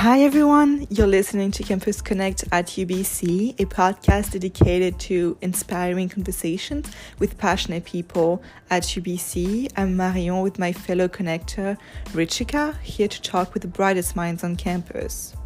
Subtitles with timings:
[0.00, 0.86] Hi, everyone.
[0.88, 7.84] You're listening to Campus Connect at UBC, a podcast dedicated to inspiring conversations with passionate
[7.84, 9.70] people at UBC.
[9.76, 11.76] I'm Marion with my fellow connector,
[12.14, 15.36] Richika, here to talk with the brightest minds on campus.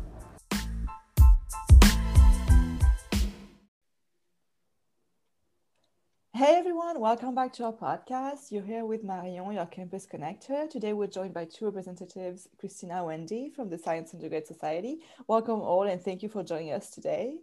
[7.05, 8.50] Welcome back to our podcast.
[8.50, 10.71] You're here with Marion, your campus connector.
[10.71, 15.00] Today we're joined by two representatives, Christina Wendy from the Science Undergrad Society.
[15.29, 17.36] Welcome all and thank you for joining us today.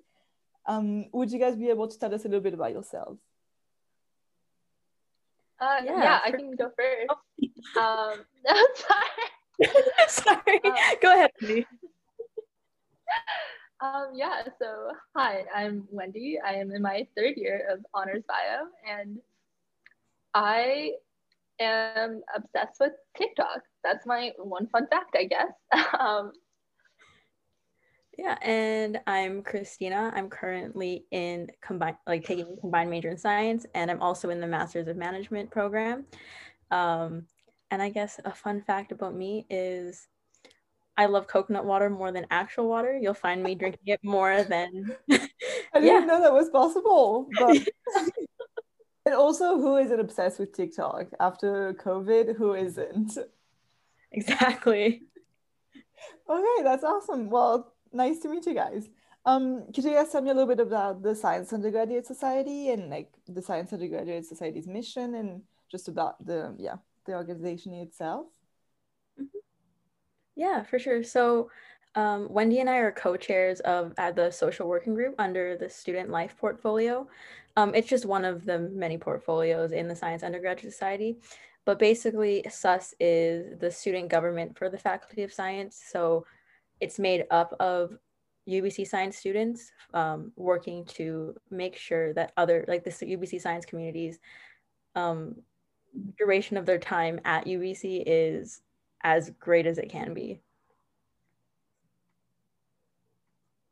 [0.66, 3.22] Um, would you guys be able to tell us a little bit about yourselves?
[5.60, 7.12] Uh, yeah, yeah I can go first.
[7.80, 8.26] um,
[10.08, 10.58] sorry.
[10.58, 10.62] sorry.
[10.66, 11.32] Um, go ahead.
[13.82, 16.38] Um, yeah, so hi, I'm Wendy.
[16.40, 19.18] I am in my third year of honors bio, and
[20.34, 20.92] I
[21.60, 23.62] am obsessed with TikTok.
[23.84, 25.52] That's my one fun fact, I guess.
[26.00, 26.32] um,
[28.18, 30.12] yeah, and I'm Christina.
[30.14, 34.48] I'm currently in combined, like taking combined major in science, and I'm also in the
[34.48, 36.06] Masters of Management program.
[36.72, 37.26] Um,
[37.72, 40.08] and I guess a fun fact about me is
[40.98, 42.98] I love coconut water more than actual water.
[43.02, 44.96] You'll find me drinking it more than.
[45.12, 45.20] I
[45.74, 46.00] didn't yeah.
[46.00, 47.28] know that was possible.
[47.40, 47.58] But
[49.12, 52.38] and also, who isn't obsessed with TikTok after COVID?
[52.38, 53.18] Who isn't?
[54.14, 55.04] Exactly.
[56.30, 57.30] Okay, that's awesome.
[57.30, 58.90] Well, nice to meet you guys.
[59.26, 62.90] Um, could you guys tell me a little bit about the Science Undergraduate Society and
[62.90, 66.76] like the Science Undergraduate Society's mission and just about the yeah
[67.06, 68.28] the organization itself?
[69.18, 69.40] Mm-hmm.
[70.36, 71.04] Yeah, for sure.
[71.04, 71.50] So
[71.96, 76.10] um, Wendy and I are co-chairs of at the social working group under the student
[76.10, 77.08] life portfolio.
[77.58, 81.18] Um, it's just one of the many portfolios in the Science Undergraduate Society.
[81.66, 85.82] But basically, SUS is the student government for the Faculty of Science.
[85.92, 86.26] So
[86.80, 87.98] it's made up of
[88.50, 94.20] UBC science students um, working to make sure that other, like the UBC science communities,
[94.96, 95.36] um,
[96.18, 98.62] duration of their time at UBC is
[99.04, 100.40] as great as it can be.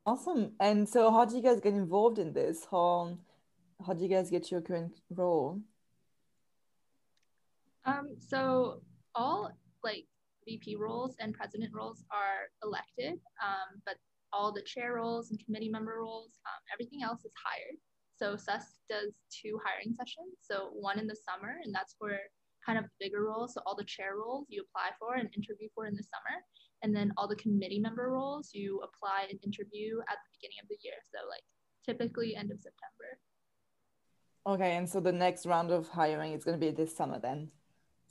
[0.06, 0.52] Awesome.
[0.60, 2.66] And so how do you guys get involved in this?
[2.70, 3.18] How
[3.86, 5.60] how do you guys get your current role?
[7.84, 8.82] Um, so
[9.14, 9.50] all
[9.82, 10.06] like
[10.46, 13.96] VP roles and president roles are elected, um, but
[14.32, 17.76] all the chair roles and committee member roles, um, everything else is hired.
[18.16, 20.36] So SUS does two hiring sessions.
[20.42, 22.12] So one in the summer, and that's for
[22.64, 23.54] kind of bigger roles.
[23.54, 26.44] So all the chair roles you apply for and interview for in the summer.
[26.82, 30.68] And then all the committee member roles you apply and interview at the beginning of
[30.68, 31.00] the year.
[31.12, 31.44] So like
[31.84, 33.18] typically end of September.
[34.50, 37.52] Okay, and so the next round of hiring is going to be this summer then?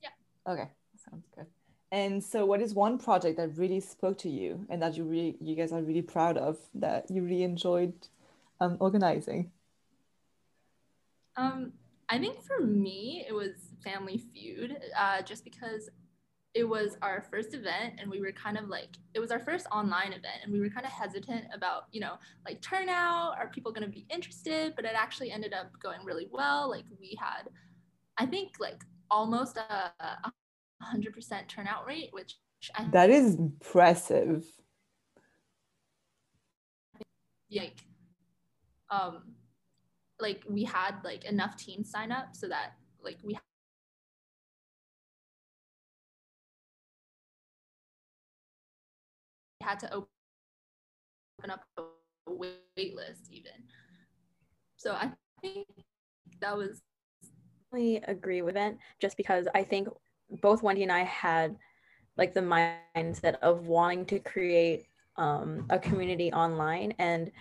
[0.02, 0.10] Yeah.
[0.48, 1.48] Okay, sounds good.
[1.92, 5.36] And so what is one project that really spoke to you and that you really
[5.42, 7.94] you guys are really proud of that you really enjoyed
[8.62, 9.52] um, organizing?
[11.36, 11.74] Um,
[12.08, 15.90] I think for me it was Family Feud, uh, just because
[16.56, 19.68] it was our first event and we were kind of like it was our first
[19.72, 22.16] online event and we were kind of hesitant about you know
[22.46, 24.74] like turnout are people going to be interested?
[24.76, 26.70] But it actually ended up going really well.
[26.70, 27.50] Like we had
[28.18, 30.32] i think like almost a, a
[30.84, 32.36] 100% turnout rate which
[32.76, 34.46] I that is impressive.
[37.52, 37.78] Like
[38.90, 39.36] um
[40.20, 42.74] like we had like enough teams sign up so that
[43.04, 43.38] like we
[49.62, 50.08] had to open
[51.50, 51.84] up a
[52.28, 53.52] wait list even.
[54.78, 55.12] So I
[55.42, 55.68] think
[56.42, 56.82] that was
[57.74, 59.90] I agree with it just because I think
[60.42, 61.56] both Wendy and I had
[62.18, 64.88] like the mindset of wanting to create
[65.18, 67.32] um, a community online and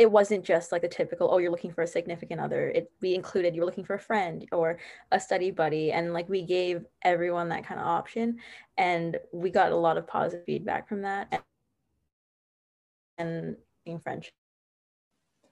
[0.00, 2.70] it wasn't just like the typical oh you're looking for a significant other.
[2.70, 4.78] It we included you're looking for a friend or
[5.12, 8.38] a study buddy and like we gave everyone that kind of option
[8.78, 11.42] and we got a lot of positive feedback from that and,
[13.18, 14.32] and being french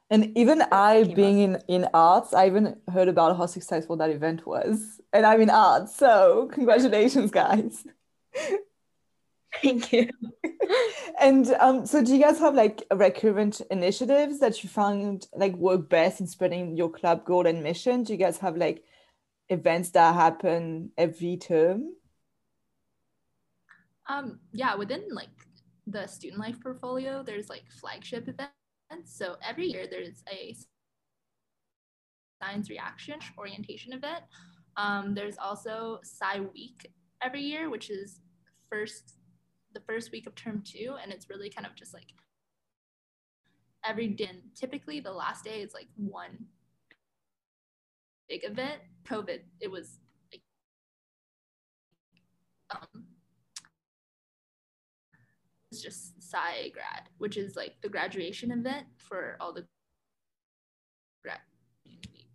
[0.08, 4.46] and even i being in in arts i even heard about how successful that event
[4.46, 4.98] was.
[5.12, 7.84] And i'm in arts so congratulations guys
[9.62, 10.08] Thank you.
[11.20, 15.88] and um, so, do you guys have like recurrent initiatives that you found like work
[15.88, 18.02] best in spreading your club goal and mission?
[18.02, 18.84] Do you guys have like
[19.48, 21.94] events that happen every term?
[24.08, 25.28] Um, yeah, within like
[25.86, 28.52] the student life portfolio, there's like flagship events.
[29.04, 30.56] So every year there's a
[32.42, 34.24] science reaction orientation event.
[34.76, 36.90] Um, there's also Sci Week
[37.22, 38.20] every year, which is
[38.70, 39.17] first
[39.72, 42.06] the first week of term two, and it's really kind of just like
[43.84, 44.30] every day.
[44.54, 46.46] Typically, the last day is like one
[48.28, 48.80] big event.
[49.04, 49.98] COVID, it was
[50.32, 50.42] like
[52.70, 53.04] um,
[55.70, 59.66] it's just Sci grad, which is like the graduation event for all the
[61.22, 61.38] grad
[61.82, 62.28] community.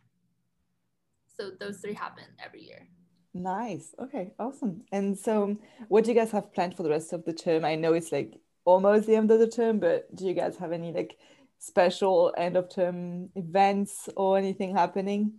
[1.27, 2.87] So those three happen every year.
[3.33, 3.95] Nice.
[3.99, 4.83] Okay, awesome.
[4.91, 5.57] And so,
[5.87, 7.65] what do you guys have planned for the rest of the term?
[7.65, 8.35] I know it's like
[8.65, 11.17] almost the end of the term, but do you guys have any like
[11.57, 15.33] special end of term events or anything happening?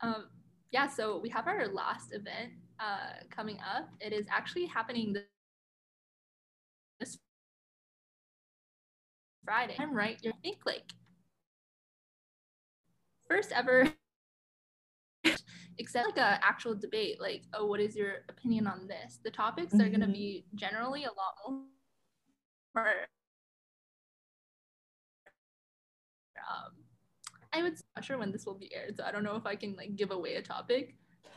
[0.00, 0.28] Um,
[0.70, 3.90] yeah, so we have our last event uh, coming up.
[4.00, 5.16] It is actually happening
[7.00, 7.18] this
[9.44, 9.76] Friday.
[9.78, 10.18] I'm right.
[10.22, 10.92] You think like
[13.28, 13.92] first ever
[15.78, 19.18] except like a actual debate like oh what is your opinion on this?
[19.22, 19.86] The topics mm-hmm.
[19.86, 21.66] are going to be generally a lot more
[26.48, 26.72] um,
[27.52, 29.56] i would not sure when this will be aired so i don't know if i
[29.56, 30.94] can like give away a topic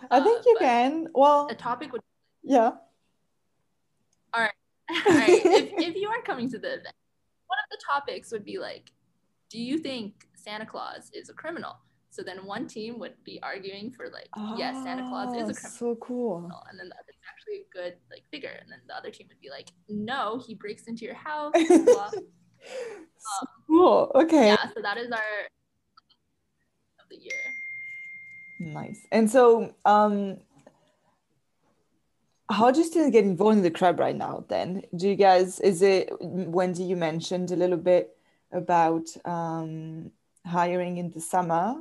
[0.09, 1.07] i think uh, you can.
[1.13, 2.01] Well a topic would
[2.43, 2.71] yeah.
[4.33, 4.51] All right.
[5.07, 5.29] All right.
[5.29, 6.95] If, if you are coming to the event
[7.47, 8.91] one of the topics would be like
[9.51, 11.75] do you think santa claus is a criminal
[12.11, 15.51] so then one team would be arguing for like, oh, yes, Santa Claus is a
[15.51, 15.71] oh, criminal.
[15.71, 16.51] So cool.
[16.69, 18.57] And then the other actually a good like figure.
[18.61, 21.53] And then the other team would be like, no, he breaks into your house.
[21.69, 22.11] um,
[23.67, 24.11] cool.
[24.15, 24.47] Okay.
[24.47, 25.19] Yeah, so that is our
[26.99, 27.31] of the year.
[28.59, 28.99] Nice.
[29.11, 30.37] And so um
[32.49, 34.83] how do you still get involved in the club right now then?
[34.95, 38.17] Do you guys is it Wendy you mentioned a little bit
[38.53, 40.11] about um
[40.45, 41.75] hiring in the summer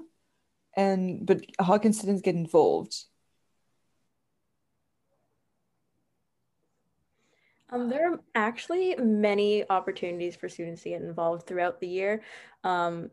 [0.76, 3.05] and but how can students get involved
[7.72, 12.22] Um, there are actually many opportunities for students to get involved throughout the year.
[12.64, 13.11] Um,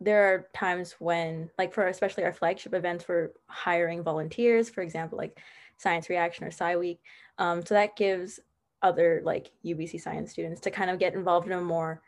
[0.00, 5.18] there are times when, like for especially our flagship events, we're hiring volunteers, for example,
[5.18, 5.38] like
[5.76, 7.00] Science Reaction or Sci Week.
[7.36, 8.40] Um, so that gives
[8.80, 12.00] other like UBC science students to kind of get involved in a more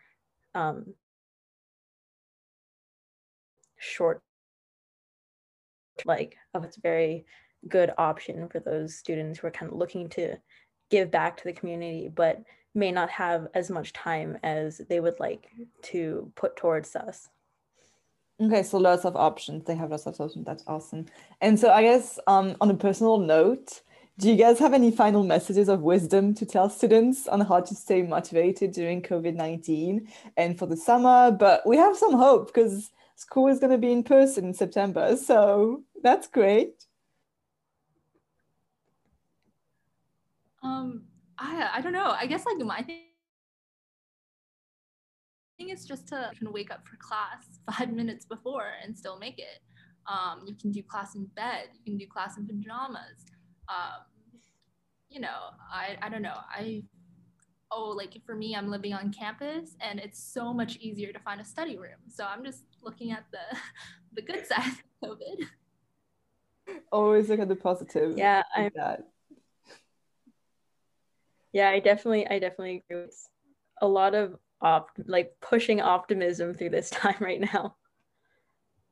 [0.54, 0.94] um,
[3.78, 4.22] short
[6.06, 7.24] like of it's a very
[7.68, 10.36] good option for those students who are kind of looking to
[10.90, 12.42] give back to the community but
[12.74, 15.48] may not have as much time as they would like
[15.82, 17.28] to put towards us.
[18.40, 19.64] Okay so lots of options.
[19.64, 20.46] They have lots of options.
[20.46, 21.06] That's awesome.
[21.40, 23.82] And so i guess um, on a personal note
[24.18, 27.74] do you guys have any final messages of wisdom to tell students on how to
[27.74, 33.48] stay motivated during covid-19 and for the summer but we have some hope because school
[33.48, 36.84] is going to be in person in september so that's great.
[40.62, 41.04] Um,
[41.38, 42.10] I I don't know.
[42.10, 43.00] I guess like my thing
[45.70, 49.60] is just to can wake up for class five minutes before and still make it.
[50.06, 51.68] Um, you can do class in bed.
[51.74, 53.26] You can do class in pajamas.
[53.70, 54.02] Um,
[55.08, 56.38] you know, I I don't know.
[56.50, 56.82] I
[57.70, 61.40] oh like for me, I'm living on campus and it's so much easier to find
[61.40, 61.98] a study room.
[62.08, 63.58] So I'm just looking at the
[64.14, 64.72] the good side
[65.02, 65.46] of COVID.
[66.92, 68.16] Always look at the positive.
[68.16, 69.08] Yeah i that.
[71.52, 73.28] Yeah i definitely i definitely agree with
[73.80, 77.76] a lot of op like pushing optimism through this time right now.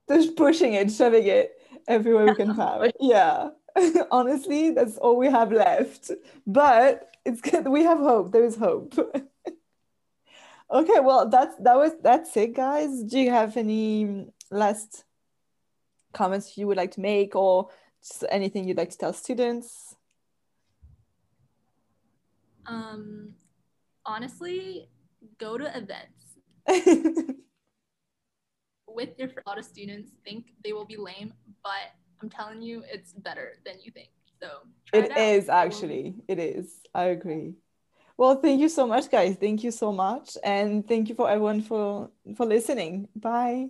[0.08, 1.52] Just pushing it shoving it
[1.86, 2.92] everywhere we can find.
[3.00, 3.50] Yeah
[4.10, 6.10] honestly that's all we have left.
[6.46, 7.68] But it's good.
[7.68, 8.32] We have hope.
[8.32, 8.94] There is hope.
[10.70, 13.02] Okay well that's that was that's it guys.
[13.02, 15.04] Do you have any last
[16.12, 17.70] comments you would like to make or
[18.02, 19.94] just anything you'd like to tell students?
[22.66, 23.34] Um,
[24.04, 24.90] honestly,
[25.38, 26.36] go to events.
[28.86, 31.32] With your a lot of students think they will be lame,
[31.62, 34.10] but I'm telling you, it's better than you think.
[34.40, 34.48] So
[34.92, 36.14] it, it is actually.
[36.28, 36.80] It is.
[36.94, 37.54] I agree.
[38.16, 39.36] Well, thank you so much, guys.
[39.36, 43.08] Thank you so much, and thank you for everyone for for listening.
[43.14, 43.68] Bye.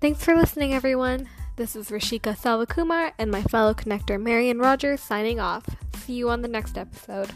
[0.00, 1.30] Thanks for listening, everyone.
[1.56, 5.64] This is Rashika Salvakumar and my fellow connector Marion Rogers signing off.
[6.04, 7.30] See you on the next episode.